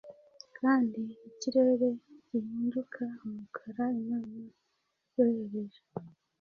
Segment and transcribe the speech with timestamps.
[0.57, 1.89] kandi ikirere
[2.29, 4.37] gihinduka umukara Imana
[5.15, 5.81] yohereje